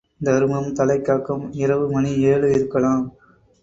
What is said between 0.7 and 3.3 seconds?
தலைகாக்கும் இரவு மணி ஏழு இருக்கலாம்.